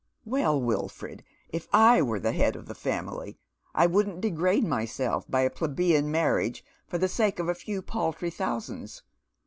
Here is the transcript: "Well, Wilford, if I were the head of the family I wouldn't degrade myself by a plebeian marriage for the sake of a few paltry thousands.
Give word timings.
"Well, 0.35 0.59
Wilford, 0.59 1.23
if 1.49 1.67
I 1.71 2.01
were 2.01 2.19
the 2.19 2.31
head 2.31 2.55
of 2.55 2.65
the 2.65 2.73
family 2.73 3.37
I 3.75 3.85
wouldn't 3.85 4.19
degrade 4.21 4.63
myself 4.63 5.29
by 5.29 5.41
a 5.41 5.49
plebeian 5.51 6.09
marriage 6.09 6.65
for 6.87 6.97
the 6.97 7.07
sake 7.07 7.37
of 7.37 7.47
a 7.47 7.53
few 7.53 7.83
paltry 7.83 8.31
thousands. 8.31 9.03